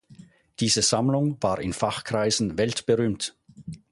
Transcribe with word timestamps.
Diese 0.59 0.81
Sammlung 0.81 1.37
war 1.43 1.59
in 1.61 1.73
Fachkreisen 1.73 2.57
weltberühmt. 2.57 3.37